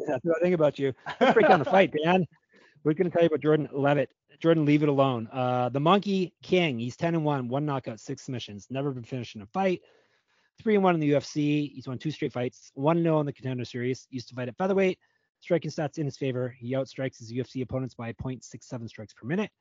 [0.05, 0.93] That's what I think about you.
[1.19, 2.25] Let's break down the fight, Dan.
[2.83, 4.11] We're going to tell you about Jordan Leavitt.
[4.39, 5.27] Jordan, leave it alone.
[5.31, 6.77] Uh, the Monkey King.
[6.77, 8.67] He's 10 and 1, one knockout, six submissions.
[8.69, 9.81] Never been finished in a fight.
[10.61, 11.71] Three and one in the UFC.
[11.73, 12.71] He's won two straight fights.
[12.73, 14.07] One 0 in the Contender Series.
[14.09, 14.99] Used to fight at featherweight.
[15.39, 16.55] Striking stats in his favor.
[16.57, 19.51] He outstrikes his UFC opponents by 0.67 strikes per minute.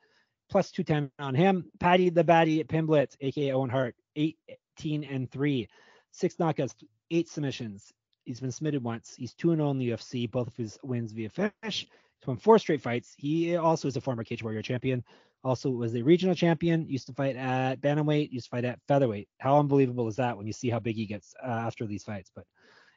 [0.49, 1.71] Plus 210 on him.
[1.81, 5.69] Paddy the Baddy Pimblett, aka Owen Hart, 18 and 3.
[6.13, 6.75] Six knockouts,
[7.11, 7.93] eight submissions.
[8.25, 9.15] He's been submitted once.
[9.17, 11.87] He's 2 0 in the UFC, both of his wins via finish.
[12.21, 13.15] He's won four straight fights.
[13.17, 15.05] He also is a former Cage Warrior champion.
[15.45, 16.89] Also was a regional champion.
[16.89, 18.33] Used to fight at bantamweight.
[18.33, 19.29] Used to fight at featherweight.
[19.39, 22.31] How unbelievable is that when you see how big he gets uh, after these fights?
[22.35, 22.45] But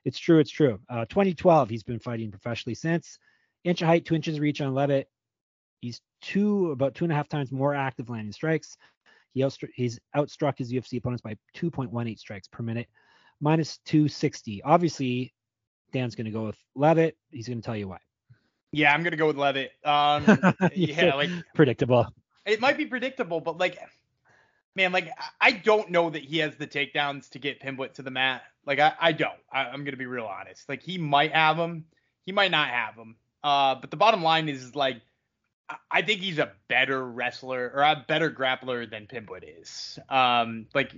[0.06, 0.40] it's true.
[0.40, 0.80] It's true.
[0.90, 3.20] Uh, 2012, he's been fighting professionally since.
[3.64, 5.10] Inch of height, two inches reach on Leavitt.
[5.82, 8.78] He's two about two and a half times more active landing strikes.
[9.34, 12.88] He he's outstruck his UFC opponents by 2.18 strikes per minute,
[13.40, 14.64] minus 260.
[14.64, 15.34] Obviously,
[15.92, 17.16] Dan's going to go with Leavitt.
[17.32, 18.00] He's going to tell you why.
[18.72, 19.72] Yeah, I'm gonna go with Leavitt.
[19.84, 20.26] Um,
[20.76, 22.08] yeah, like predictable.
[22.46, 23.80] it might be predictable, but like,
[24.76, 25.10] man, like
[25.42, 28.44] I- don't know that he has the takedowns to get Pimblett to the mat.
[28.66, 29.40] Like I, I don't.
[29.52, 30.70] I, I'm gonna be real honest.
[30.70, 31.86] Like he might have them,
[32.26, 33.16] he might not have them.
[33.44, 35.02] Uh, but the bottom line is like,
[35.70, 39.98] I- I think he's a better wrestler or a better grappler than Pimblett is.
[40.10, 40.94] Um, like.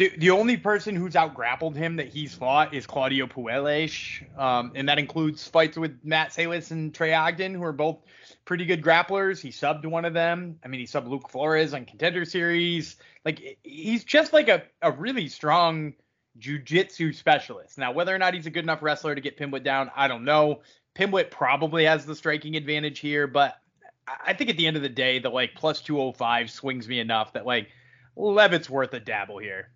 [0.00, 4.88] The, only person who's out grappled him that he's fought is Claudio Puelles, um, and
[4.88, 7.98] that includes fights with Matt Sayles and Trey Ogden, who are both
[8.46, 9.42] pretty good grapplers.
[9.42, 10.58] He subbed one of them.
[10.64, 12.96] I mean, he subbed Luke Flores on Contender Series.
[13.26, 15.92] Like he's just like a, a really strong
[16.38, 17.76] jujitsu specialist.
[17.76, 20.24] Now, whether or not he's a good enough wrestler to get Pimblett down, I don't
[20.24, 20.62] know.
[20.94, 23.58] Pimblett probably has the striking advantage here, but
[24.24, 27.34] I think at the end of the day, the like plus 205 swings me enough
[27.34, 27.68] that like
[28.16, 29.68] Leavitt's worth a dabble here.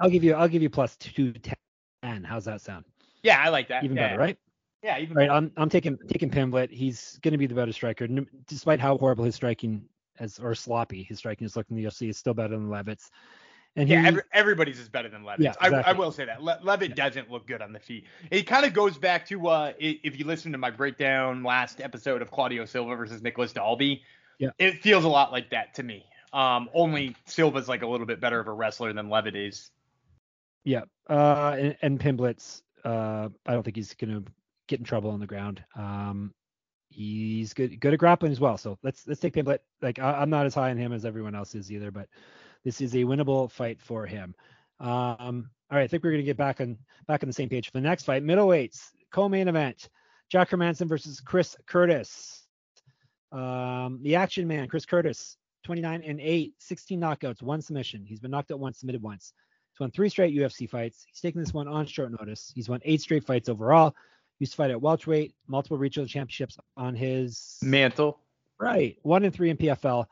[0.00, 0.34] I'll give you.
[0.34, 2.24] I'll give you plus 210.
[2.24, 2.84] How's that sound?
[3.22, 3.84] Yeah, I like that.
[3.84, 4.08] Even yeah.
[4.08, 4.38] better, right?
[4.82, 5.24] Yeah, even Right.
[5.28, 5.34] better.
[5.34, 6.70] I'm I'm taking taking Pimblett.
[6.70, 8.08] He's going to be the better striker,
[8.46, 9.84] despite how horrible his striking
[10.18, 12.08] as or sloppy his striking is looking in the UFC.
[12.08, 13.10] Is still better than Leavitt's.
[13.76, 15.44] And he, Yeah, every, everybody's is better than Leavitt.
[15.44, 16.42] Yeah, I, I will say that.
[16.42, 18.04] Le- Leavitt doesn't look good on the feet.
[18.30, 22.20] It kind of goes back to uh, if you listen to my breakdown last episode
[22.20, 24.02] of Claudio Silva versus Nicholas Dalby.
[24.38, 24.50] Yeah.
[24.58, 26.04] It feels a lot like that to me.
[26.32, 29.70] Um, only Silva's like a little bit better of a wrestler than Leavitt is.
[30.64, 30.82] Yeah.
[31.08, 32.20] Uh, and, and
[32.84, 34.32] uh, I don't think he's going to
[34.68, 35.62] get in trouble on the ground.
[35.76, 36.32] Um,
[36.88, 38.56] he's good, good at grappling as well.
[38.56, 39.58] So let's let's take Pimblett.
[39.82, 42.08] Like I, I'm not as high on him as everyone else is either, but
[42.64, 44.34] this is a winnable fight for him.
[44.80, 47.48] Um, all right, I think we're going to get back on back on the same
[47.48, 48.24] page for the next fight.
[48.24, 49.88] Middleweights co-main event:
[50.30, 52.46] Jack Hermansson versus Chris Curtis.
[53.32, 58.04] Um, the Action Man, Chris Curtis, 29 and 8, 16 knockouts, one submission.
[58.04, 59.32] He's been knocked out once, submitted once.
[59.80, 61.06] He's won three straight UFC fights.
[61.08, 62.52] He's taken this one on short notice.
[62.54, 63.96] He's won eight straight fights overall.
[64.38, 68.18] Used to fight at welterweight, multiple regional championships on his Mantle.
[68.58, 68.98] right.
[69.04, 70.04] One and three in PFL,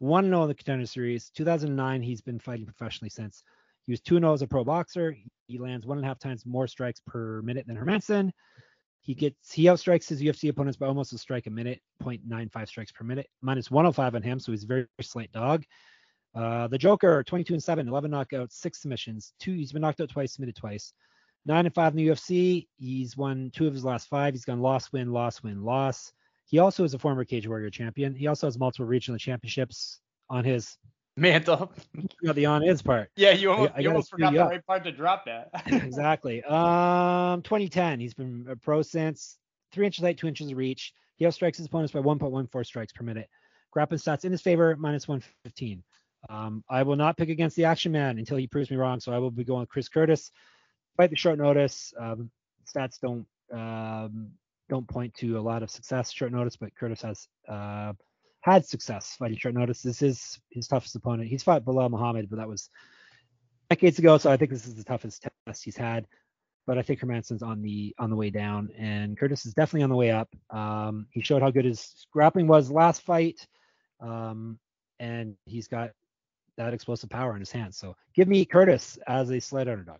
[0.00, 1.30] one and zero in the Contender Series.
[1.36, 3.44] 2009, he's been fighting professionally since.
[3.86, 5.16] He was two and zero as a pro boxer.
[5.46, 8.32] He lands one and a half times more strikes per minute than Hermansson.
[9.02, 12.90] He gets he outstrikes his UFC opponents by almost a strike a minute, 0.95 strikes
[12.90, 15.64] per minute, minus 105 on him, so he's a very, very slight dog.
[16.34, 19.52] Uh, the Joker, 22 and 7, 11 knockouts, six submissions, two.
[19.52, 20.92] He's been knocked out twice, submitted twice.
[21.44, 22.68] Nine and five in the UFC.
[22.78, 24.32] He's won two of his last five.
[24.32, 26.12] He's gone loss, win, loss, win, loss.
[26.46, 28.14] He also is a former Cage Warrior champion.
[28.14, 30.78] He also has multiple regional championships on his
[31.16, 31.70] Mantle.
[32.22, 33.10] not the on his part.
[33.16, 34.50] Yeah, you almost, I you almost forgot the up.
[34.50, 35.50] right part to drop that.
[35.66, 36.42] exactly.
[36.44, 38.00] Um, 2010.
[38.00, 39.36] He's been a pro since
[39.72, 40.94] three inches height, two inches of reach.
[41.16, 43.28] He outstrikes his opponents by 1.14 strikes per minute.
[43.70, 45.82] Grappling stats in his favor, minus 115.
[46.28, 49.00] Um, I will not pick against the Action Man until he proves me wrong.
[49.00, 50.30] So I will be going with Chris Curtis.
[50.96, 51.92] Fight the short notice.
[51.98, 52.30] Um,
[52.66, 54.30] stats don't um,
[54.68, 57.92] don't point to a lot of success short notice, but Curtis has uh,
[58.40, 59.82] had success fighting short notice.
[59.82, 61.28] This is his toughest opponent.
[61.28, 62.70] He's fought Belal Muhammad, but that was
[63.70, 64.18] decades ago.
[64.18, 66.06] So I think this is the toughest test he's had.
[66.66, 69.90] But I think Hermansson's on the on the way down, and Curtis is definitely on
[69.90, 70.28] the way up.
[70.50, 73.44] Um, he showed how good his grappling was last fight,
[74.00, 74.60] um,
[75.00, 75.90] and he's got
[76.56, 77.76] that explosive power in his hands.
[77.76, 79.98] So give me Curtis as a slight underdog.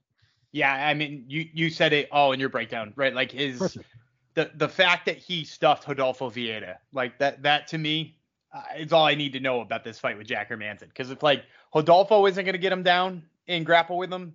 [0.52, 3.14] Yeah, I mean, you you said it all in your breakdown, right?
[3.14, 3.86] Like his Perfect.
[4.34, 8.16] the the fact that he stuffed Rodolfo Vieira, like that that to me
[8.52, 10.88] uh, is all I need to know about this fight with Jack Hermansson.
[10.88, 14.34] Because if like Rodolfo isn't going to get him down and grapple with him,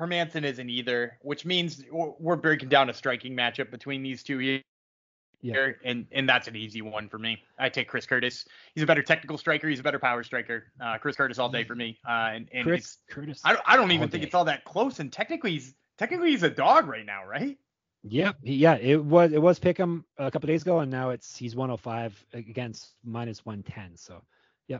[0.00, 4.62] Hermansson isn't either, which means we're breaking down a striking matchup between these two here.
[5.42, 5.70] Yeah.
[5.84, 7.42] And and that's an easy one for me.
[7.58, 8.44] I take Chris Curtis.
[8.74, 9.68] He's a better technical striker.
[9.68, 10.64] He's a better power striker.
[10.80, 11.98] Uh, Chris Curtis all day for me.
[12.06, 13.40] Uh, and, and Chris Curtis.
[13.44, 14.26] I don't, I don't even think day.
[14.26, 15.00] it's all that close.
[15.00, 17.56] And technically, he's technically he's a dog right now, right?
[18.02, 18.76] Yeah, yeah.
[18.76, 22.94] It was it was Pick'em a couple days ago, and now it's he's 105 against
[23.04, 23.96] minus 110.
[23.96, 24.22] So,
[24.68, 24.78] yeah,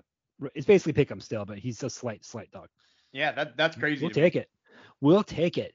[0.54, 2.68] it's basically Pick'em still, but he's a slight slight dog.
[3.12, 4.04] Yeah, that that's crazy.
[4.04, 4.40] We'll take me.
[4.40, 4.50] it.
[5.00, 5.74] We'll take it.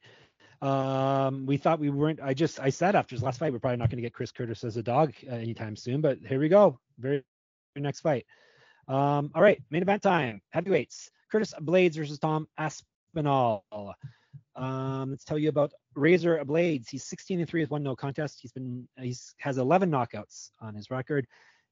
[0.61, 2.19] Um, we thought we weren't.
[2.21, 4.31] I just I said after his last fight, we're probably not going to get Chris
[4.31, 6.01] Curtis as a dog uh, anytime soon.
[6.01, 6.79] But here we go.
[6.97, 7.23] Very,
[7.73, 8.25] very next fight.
[8.87, 10.41] Um, all right, main event time.
[10.51, 11.09] Heavyweights.
[11.31, 13.65] Curtis Blaydes versus Tom Aspinall.
[14.55, 16.89] Um, let's tell you about Razor Blades.
[16.89, 18.39] He's 16 and three with one no contest.
[18.41, 21.27] He's been he's has 11 knockouts on his record.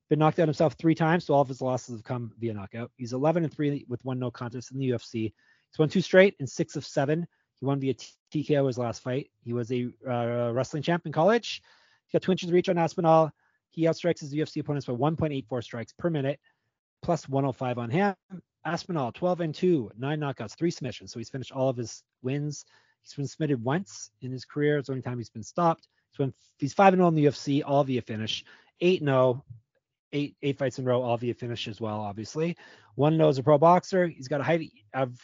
[0.10, 2.92] Been knocked out himself three times, so all of his losses have come via knockout.
[2.98, 5.34] He's 11 and three with one no contest in the UFC.
[5.72, 7.26] He's won two straight and six of seven.
[7.64, 9.32] He won via TKO his last fight.
[9.46, 11.62] He was a uh, wrestling champ in college.
[12.08, 13.32] He got two inches reach on Aspinall.
[13.70, 16.42] He outstrikes his UFC opponents by 1.84 strikes per minute,
[17.02, 18.16] plus 105 on him.
[18.66, 21.14] Aspinall, 12 and 2, nine knockouts, three submissions.
[21.14, 22.66] So he's finished all of his wins.
[23.02, 24.78] He's been submitted once in his career.
[24.78, 25.88] It's the only time he's been stopped.
[26.12, 28.44] He's, been, he's 5 0 in the UFC, all via finish.
[28.82, 29.42] 8 0,
[30.12, 32.58] eight, eight fights in a row, all via finish as well, obviously.
[32.96, 34.08] 1 0 as a pro boxer.
[34.08, 35.18] He's got a height of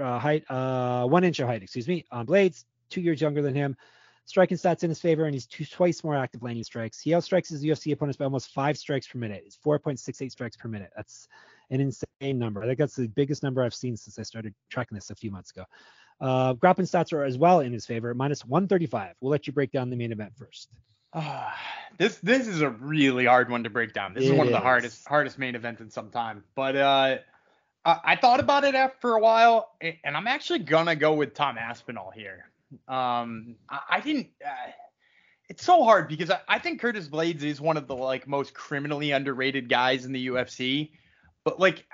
[0.00, 3.54] uh, height, uh, one inch of height, excuse me, on Blaydes, two years younger than
[3.54, 3.76] him.
[4.26, 6.98] Striking stats in his favor, and he's two, twice more active landing strikes.
[6.98, 9.42] He outstrikes his UFC opponents by almost five strikes per minute.
[9.44, 10.90] It's 4.68 strikes per minute.
[10.96, 11.28] That's
[11.70, 12.62] an insane number.
[12.62, 15.30] I think that's the biggest number I've seen since I started tracking this a few
[15.30, 15.64] months ago.
[16.20, 19.14] Uh, grappling stats are as well in his favor, minus 135.
[19.20, 20.70] We'll let you break down the main event first.
[21.12, 21.50] Uh,
[21.96, 24.14] this this is a really hard one to break down.
[24.14, 26.42] This it is one of the hardest hardest main events in some time.
[26.56, 27.18] But uh,
[27.84, 32.10] I thought about it after a while, and I'm actually gonna go with Tom Aspinall
[32.10, 32.50] here.
[32.88, 34.28] Um, I, I didn't.
[34.44, 34.70] Uh,
[35.48, 38.54] it's so hard because I, I, think Curtis Blaydes is one of the like most
[38.54, 40.92] criminally underrated guys in the UFC,
[41.44, 41.84] but like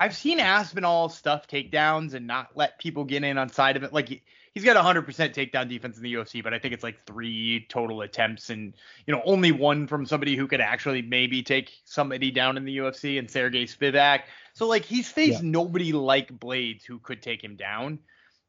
[0.00, 3.92] I've seen Aspinall stuff takedowns and not let people get in on side of it.
[3.92, 4.22] Like
[4.54, 8.02] he's got 100% takedown defense in the UFC, but I think it's like three total
[8.02, 8.74] attempts and
[9.06, 12.78] you know only one from somebody who could actually maybe take somebody down in the
[12.78, 14.22] UFC and Sergey Spivak.
[14.54, 15.50] So like he's faced yeah.
[15.50, 17.98] nobody like Blaydes who could take him down.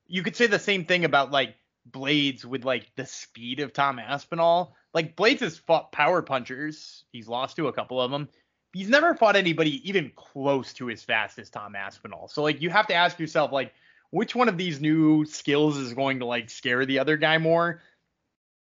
[0.08, 1.56] You could say the same thing about like
[1.90, 4.76] Blaydes with like the speed of Tom Aspinall.
[4.94, 7.04] Like Blaydes has fought power punchers.
[7.12, 8.30] He's lost to a couple of them.
[8.74, 12.28] He's never fought anybody even close to as fast as Tom Aspinall.
[12.28, 13.74] So like you have to ask yourself like
[14.12, 17.82] which one of these new skills is going to like scare the other guy more?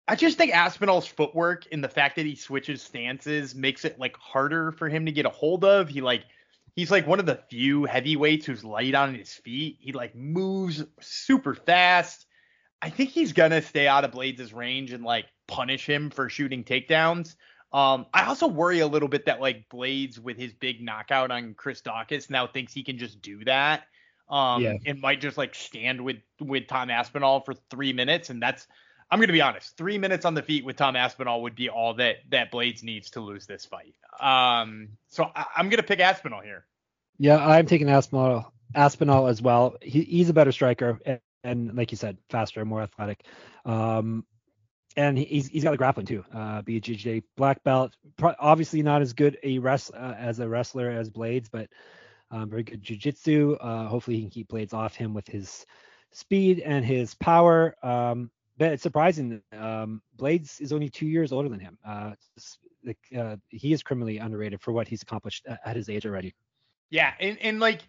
[0.08, 4.18] I just think Aspinall's footwork and the fact that he switches stances makes it like
[4.18, 5.88] harder for him to get a hold of.
[5.88, 6.26] He like
[6.76, 9.78] he's like one of the few heavyweights who's light on his feet.
[9.80, 12.26] He like moves super fast.
[12.82, 16.64] I think he's gonna stay out of Blaydes' range and like punish him for shooting
[16.64, 17.36] takedowns.
[17.72, 21.54] Um, I also worry a little bit that like Blaydes with his big knockout on
[21.54, 23.84] Chris Daukaus now thinks he can just do that.
[24.32, 24.78] Um, yeah.
[24.86, 28.66] and might just like stand with with Tom Aspinall for three minutes, and that's
[29.12, 31.96] I'm gonna be honest, three minutes on the feet with Tom Aspinall would be all
[31.96, 33.94] that that Blaydes needs to lose this fight.
[34.22, 36.66] Um, so I, am gonna pick Aspinall here.
[37.18, 39.76] Yeah, I'm taking Aspinall Aspinall as well.
[39.82, 43.26] He, he's a better striker, and, and, like you said, faster, more athletic.
[43.66, 44.26] Um,
[44.96, 46.24] and he's he's got the grappling too.
[46.34, 50.90] Uh, BJJ black belt, pro- obviously not as good a rest uh, as a wrestler
[50.90, 51.68] as Blaydes, but
[52.32, 53.58] um, very good jujitsu.
[53.60, 55.66] Uh, hopefully, he can keep Blaydes off him with his
[56.12, 57.76] speed and his power.
[57.84, 59.42] Um, but it's surprising.
[59.52, 61.78] Um, Blaydes is only two years older than him.
[61.86, 62.12] Uh,
[63.16, 66.34] uh, he is criminally underrated for what he's accomplished at his age already.
[66.90, 67.82] Yeah, and, and like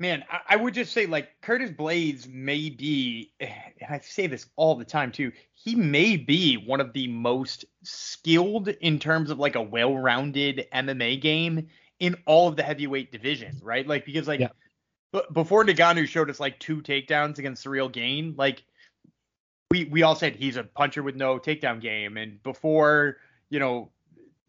[0.00, 3.52] Man, I, I would just say like Curtis Blaydes may be, and
[3.86, 5.30] I say this all the time too.
[5.52, 11.20] He may be one of the most skilled in terms of like a well-rounded MMA
[11.20, 11.68] game
[12.00, 13.86] in all of the heavyweight division, right?
[13.86, 14.48] Like because like Yeah.
[15.12, 18.64] b- before Ngannou showed us like two takedowns against Ciryl Gane, like
[19.70, 23.18] we we all said he's a puncher with no takedown game, and before
[23.50, 23.90] you know,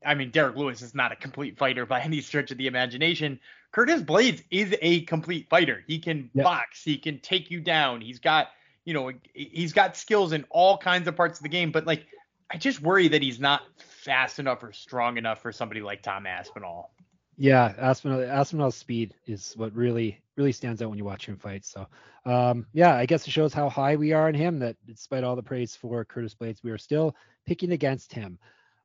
[0.06, 3.40] I mean Derrick Lewis is not a complete fighter by any stretch of the imagination.
[3.72, 5.84] Curtis Blaydes is a complete fighter.
[5.88, 6.44] He can Yeah.
[6.44, 8.02] box, he can take you down.
[8.02, 8.50] He's got
[8.86, 12.08] you know he's got skills in all kinds of parts of the game, but like
[12.50, 13.62] I just worry that he's not
[14.04, 16.92] fast enough or strong enough for somebody like Tom Aspinall.
[17.42, 21.66] Yeah, Aspinall Aspinall's speed is what really really stands out when you watch him fight.
[21.66, 21.88] So,
[22.24, 24.60] um, yeah, I guess it shows how high we are on him.
[24.60, 27.16] That despite all the praise for Curtis Blaydes, we are still
[27.48, 28.38] picking against him.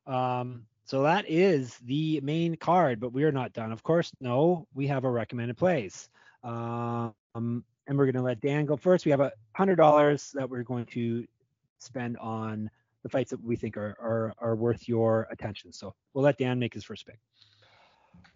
[0.06, 3.72] Um, so that is the main card, but we are not done.
[3.72, 6.08] Of course, no, we have a recommended plays.
[6.42, 9.04] Um, and we're going to let Dan go first.
[9.04, 11.26] We have a hundred dollars that we're going to
[11.78, 12.70] spend on
[13.02, 15.74] the fights that we think are, are are worth your attention.
[15.74, 17.18] So we'll let Dan make his first pick.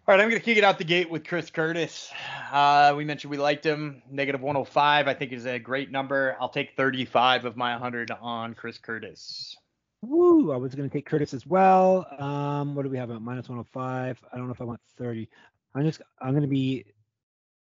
[0.07, 2.11] All right, I'm going to kick it out the gate with Chris Curtis.
[2.51, 4.01] Uh, we mentioned we liked him.
[4.09, 6.35] Negative 105, I think, is a great number.
[6.41, 9.55] I'll take 35 of my 100 on Chris Curtis.
[10.01, 10.51] Woo!
[10.51, 12.07] I was going to take Curtis as well.
[12.17, 14.19] Um, what do we have at minus 105?
[14.33, 15.29] I don't know if I want 30.
[15.75, 16.83] I'm just I'm going to be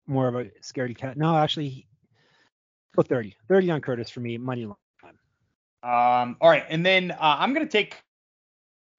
[0.07, 1.19] more of a scaredy cat.
[1.19, 1.87] No, actually,
[2.97, 3.37] go 30.
[3.49, 4.39] 30 on Curtis for me.
[4.39, 4.77] Money line.
[5.83, 8.03] Um, all right, and then uh, I'm going to take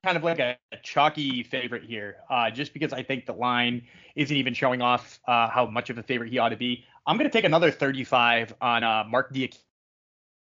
[0.04, 3.84] kind of like a, a chalky favorite here, uh, just because I think the line
[4.16, 6.86] isn't even showing off uh, how much of a favorite he ought to be.
[7.06, 9.34] I'm going to take another 35 on uh, Mark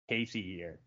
[0.08, 0.80] Casey here.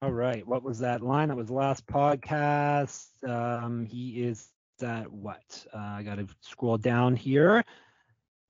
[0.00, 0.46] All right.
[0.46, 1.28] What was that line?
[1.28, 3.06] That was last podcast.
[3.28, 4.48] Um, he is
[4.82, 5.66] at what?
[5.74, 7.64] Uh, I got to scroll down here.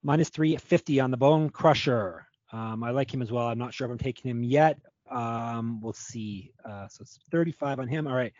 [0.03, 2.25] Minus 350 on the Bone Crusher.
[2.51, 3.47] Um, I like him as well.
[3.47, 4.77] I'm not sure if I'm taking him yet.
[5.09, 6.53] Um, we'll see.
[6.63, 8.07] Uh, so it's 35 on him.
[8.07, 8.33] All right.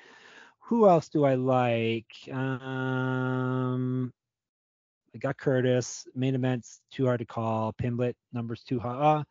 [0.70, 2.14] Who else do I like?
[2.32, 4.14] Um,
[5.16, 6.08] I got Curtis.
[6.14, 7.74] Main event's too hard to call.
[7.74, 8.90] Pimblett numbers too high.
[8.92, 9.24] Uh,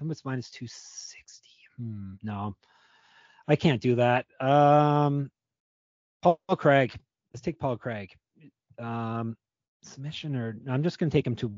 [0.00, 1.48] Pimblett's minus 260.
[1.76, 2.56] Hmm, no,
[3.46, 4.24] I can't do that.
[4.40, 5.30] Um,
[6.22, 6.94] Paul Craig.
[7.34, 8.14] Let's take Paul Craig.
[8.78, 9.36] Um,
[9.82, 11.52] submission or I'm just gonna take him to.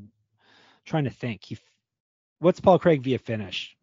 [0.85, 1.45] Trying to think.
[1.45, 1.57] He,
[2.41, 3.77] what's Paul Craig via finish?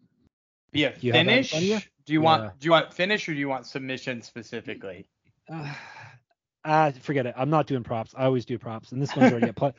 [0.74, 1.70] Be a Do you have that in finish.
[1.70, 1.80] you?
[2.06, 2.26] Do you Yeah.
[2.26, 5.08] want do you want finish or do you want submission specifically?
[5.50, 5.74] Uh,
[6.64, 7.36] uh, forget it.
[7.38, 8.14] I'm not doing props.
[8.18, 9.56] I always do props, and this one's already at.
[9.56, 9.76] Pl-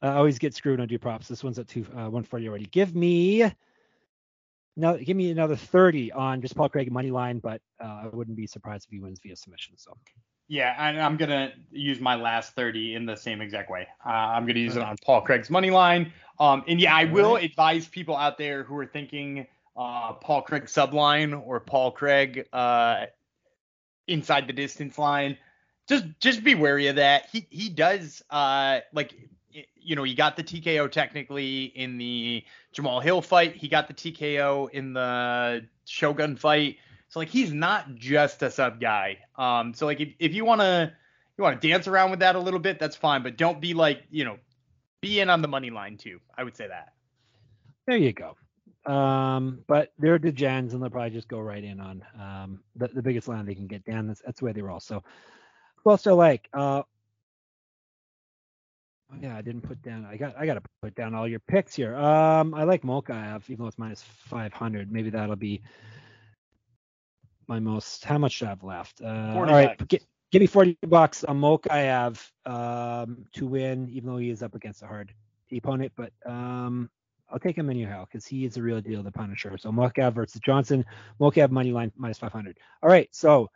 [0.00, 1.28] I always get screwed when I do props.
[1.28, 2.64] This one's at two, uh, 140 already.
[2.66, 3.50] Give me.
[4.76, 8.36] No, give me another 30 on just Paul Craig money line, but uh, I wouldn't
[8.36, 9.76] be surprised if he wins via submission.
[9.76, 9.94] So
[10.48, 13.88] Yeah, and I'm gonna use my last 30 in the same exact way.
[14.06, 16.12] Uh, I'm gonna use it on Paul Craig's money line.
[16.38, 20.64] Um, and yeah, I will advise people out there who are thinking uh, Paul Craig
[20.64, 23.06] subline or Paul Craig uh,
[24.10, 25.38] inside the distance line.
[25.88, 27.28] Just just be wary of that.
[27.32, 29.14] He he does uh like
[29.76, 32.44] you know he got the TKO technically in the
[32.74, 33.56] Jamahal Hill fight.
[33.56, 36.76] He got the TKO in the Shogun fight.
[37.08, 39.18] So like he's not just a sub guy.
[39.36, 40.92] Um, so like if, if you wanna
[41.36, 43.22] you wanna dance around with that a little bit, that's fine.
[43.22, 44.38] But don't be like you know
[45.00, 46.20] be in on the money line too.
[46.36, 46.92] I would say that.
[47.86, 48.36] there you go.
[48.86, 52.88] Um, but they're the gens, and they'll probably just go right in on um, the,
[52.88, 54.06] the biggest line they can get down.
[54.06, 54.80] That's, that's where way they roll.
[54.80, 55.02] So,
[55.76, 56.48] who else do I like?
[56.52, 56.82] Uh,
[59.12, 60.06] oh, yeah, I didn't put down.
[60.06, 61.94] I got I got to put down all your picks here.
[61.96, 64.90] Um, I like Mokaev, even though it's minus 500.
[64.90, 65.62] Maybe that'll be
[67.46, 68.04] my most.
[68.04, 69.02] How much do I have left?
[69.02, 74.10] Uh, all 40 right, gi- give me 40 bucks on Mokaev um, to win, even
[74.10, 75.12] though he is up against a hard
[75.52, 75.92] opponent.
[75.96, 76.88] But um,
[77.32, 79.56] I'll take him anyhow because he is the real deal, the Punisher.
[79.58, 80.84] So Mokaev versus Johnson.
[81.20, 82.58] Mokaev money line minus 500.
[82.82, 83.50] All right, so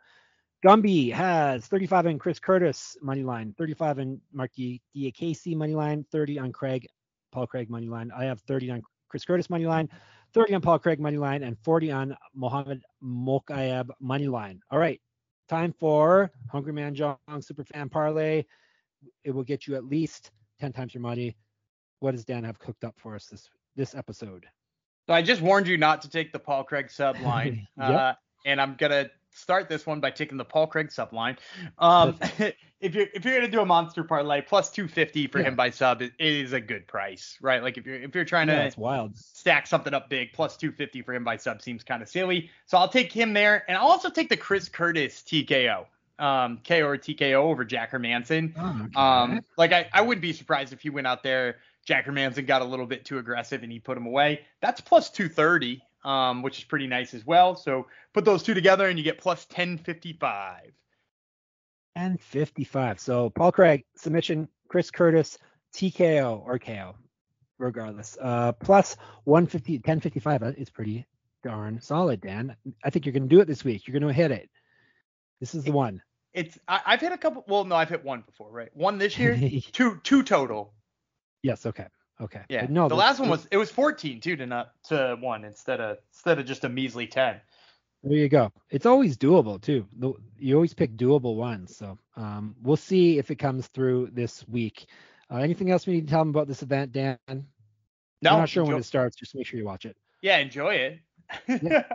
[0.65, 6.05] Gumby has 35 in Chris Curtis money line, 35 in Mark D- Diakiese money line,
[6.11, 6.87] 30 on Craig,
[7.31, 8.11] Paul Craig money line.
[8.15, 9.89] I have 30 on Chris Curtis money line,
[10.33, 14.59] 30 on Paul Craig money line, and 40 on Mohammed Mokaev money line.
[14.71, 14.99] All right,
[15.49, 18.43] time for Hungry Man Jong Superfan Parlay.
[19.23, 21.35] It will get you at least 10 times your money.
[21.99, 24.45] What does Dan have cooked up for us this this episode?
[25.07, 27.67] So I just warned you not to take the Paul Craig sub line.
[27.77, 27.89] Yep.
[27.89, 28.13] uh,
[28.45, 31.37] and I'm gonna start this one by taking the Paul Craig sub line.
[31.77, 32.17] Um,
[32.79, 35.47] if you're if you're gonna do a monster parlay, plus 250 for Yeah.
[35.47, 37.61] him by sub is, is a good price, right?
[37.61, 41.13] Like if you're if you're trying Yeah, to stack something up big, plus 250 for
[41.13, 42.49] him by sub seems kind of silly.
[42.65, 45.85] So I'll take him there, and I'll also take the Chris Curtis TKO,
[46.19, 48.53] um, KO or TKO over Jack Hermansson.
[48.57, 48.99] Oh, okay.
[48.99, 52.61] Um, like I, I wouldn't be surprised if he went out there, Jack Hermansson got
[52.61, 54.41] a little bit too aggressive and he put him away.
[54.61, 57.55] That's plus 230, um, which is pretty nice as well.
[57.55, 60.71] So put those two together and you get plus 1055.
[61.95, 62.99] And 55.
[62.99, 65.37] So Paul Craig, submission, Chris Curtis,
[65.75, 66.95] TKO or KO,
[67.59, 68.17] regardless.
[68.19, 71.05] Uh, plus 150, 1055 is pretty
[71.43, 72.55] darn solid, Dan.
[72.83, 73.87] I think you're going to do it this week.
[73.87, 74.49] You're going to hit it.
[75.39, 76.01] This is the one.
[76.33, 77.45] It's I, have hit a couple.
[77.47, 78.69] Well, no, I've hit one before, right?
[78.73, 79.39] One this year,
[79.71, 80.73] two two total.
[81.45, 81.63] Yes.
[81.67, 81.85] Okay.
[82.19, 82.41] Okay.
[82.49, 82.61] Yeah.
[82.61, 85.79] But no, the last one was it was 14 too to not to one instead
[85.79, 87.39] of instead of just a measly 10.
[88.03, 88.51] There you go.
[88.71, 89.85] It's always doable too.
[90.39, 91.77] You always pick doable ones.
[91.77, 94.87] So um, we'll see if it comes through this week.
[95.31, 97.17] Uh, anything else we need to tell them about this event, Dan?
[97.27, 99.15] No, I'm not sure enjoy- when it starts.
[99.15, 99.95] Just make sure you watch it.
[100.21, 100.97] Yeah, enjoy
[101.47, 101.85] it.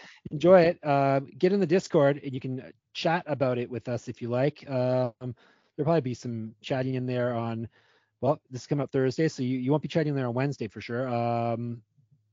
[0.32, 0.78] enjoy it.
[0.82, 4.28] Uh, get in the Discord and you can chat about it with us if you
[4.28, 4.68] like.
[4.68, 7.68] Um, there'll probably be some chatting in there on.
[8.20, 10.66] Well, this is coming up Thursday, so you, you won't be chatting there on Wednesday
[10.66, 11.08] for sure.
[11.08, 11.82] Um,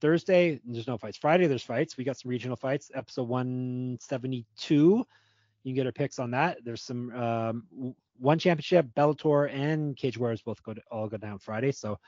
[0.01, 1.17] Thursday, there's no fights.
[1.17, 1.95] Friday, there's fights.
[1.95, 2.89] We got some regional fights.
[2.95, 4.75] Episode 172.
[4.75, 5.05] You
[5.63, 6.57] can get our picks on that.
[6.63, 11.37] There's some um, one championship, Bellator, and Cage Warriors both go to, all go down
[11.37, 11.71] Friday.
[11.71, 11.99] So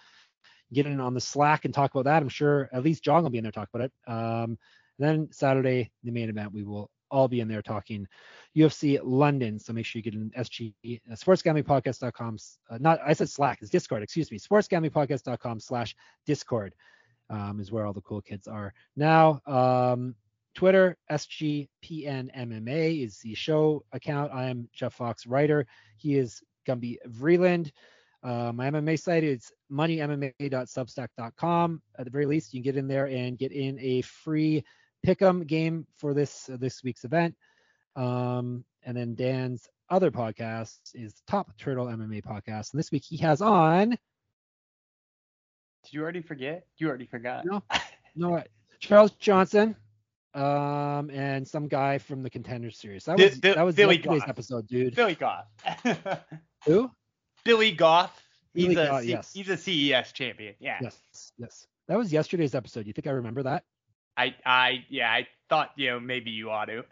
[0.74, 2.22] get in on the Slack and talk about that.
[2.22, 4.12] I'm sure at least John will be in there talk about it.
[4.12, 4.58] Um,
[5.00, 8.08] then Saturday, the main event, we will all be in there talking
[8.56, 9.60] UFC London.
[9.60, 12.38] So make sure you get in SG uh, sportsgamblingpodcast.com.
[12.70, 14.04] Uh, not I said Slack, it's Discord.
[14.04, 14.40] Excuse me.
[14.40, 15.96] Sportsgamblingpodcast.com slash
[16.26, 16.76] Discord
[17.30, 19.42] um, is where all the cool kids are now.
[19.46, 20.16] Um,
[20.56, 24.32] Twitter, SGPNMMA is the show account.
[24.34, 25.68] I am Jeff Fox, writer.
[25.98, 27.72] He is Gumby Vreeland.
[28.24, 31.82] Uh, my MMA site is moneymma.substack.com.
[32.00, 34.64] At the very least, you can get in there and get in a free
[35.06, 37.36] pick'em game for this uh, this week's event.
[37.96, 43.18] Um, and then Dan's other podcast is Top Turtle MMA podcast, and this week he
[43.18, 43.92] has on.
[43.92, 44.00] Did
[45.94, 46.68] you already forget?
[46.78, 47.46] You already forgot.
[47.46, 47.64] No,
[48.16, 48.44] no.
[48.80, 49.76] Charles Johnson,
[50.34, 53.06] um, and some guy from the Contender Series.
[53.06, 54.30] That was that was Billy yesterday's Goff.
[54.30, 54.96] episode, dude.
[54.96, 55.46] Billy Goff.
[56.66, 56.92] Who?
[57.44, 58.22] Billy Goff.
[58.54, 59.34] He's Billy a Goff, C- yes.
[59.34, 60.56] he's a CES champion.
[60.60, 60.78] Yeah.
[60.82, 61.32] Yes.
[61.38, 61.68] Yes.
[61.88, 62.86] That was yesterday's episode.
[62.86, 63.64] You think I remember that?
[64.18, 66.84] I I yeah, I thought you know maybe you ought to.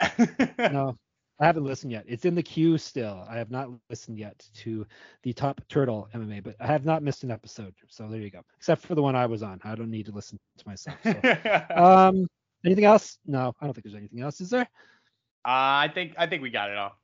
[0.71, 0.95] no,
[1.39, 2.05] I haven't listened yet.
[2.07, 3.25] It's in the queue still.
[3.29, 4.85] I have not listened yet to
[5.23, 7.73] the Top Turtle MMA, but I have not missed an episode.
[7.89, 8.41] So there you go.
[8.57, 9.59] Except for the one I was on.
[9.63, 10.97] I don't need to listen to myself.
[11.03, 11.65] So.
[11.75, 12.27] um,
[12.65, 13.19] Anything else?
[13.25, 14.41] No, I don't think there's anything else.
[14.41, 14.67] Is there?
[15.45, 16.97] Uh, I think I think we got it all.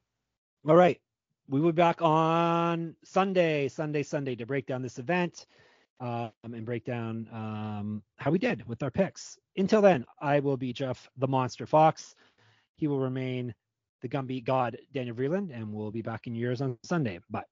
[0.67, 0.99] All right.
[1.47, 5.45] We will be back on Sunday, Sunday, Sunday to break down this event
[6.01, 9.37] um, and break down um, how we did with our picks.
[9.55, 12.15] Until then, I will be Jeff the Monster Fox.
[12.75, 13.53] He will remain
[14.01, 17.19] the Gumby God Daniel Vreeland, and we'll be back in yours on Sunday.
[17.29, 17.43] Bye.